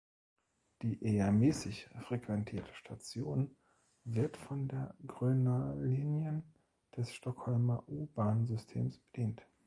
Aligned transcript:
Die 0.81 0.99
eher 1.03 1.31
mäßig 1.31 1.87
frequentierte 2.07 2.73
Station 2.73 3.55
wird 4.03 4.35
von 4.35 4.67
der 4.67 4.95
Gröna 5.05 5.75
linjen 5.75 6.41
des 6.97 7.13
Stockholmer 7.13 7.83
U-Bahn-Systems 7.87 8.97
bedient. 9.11 9.45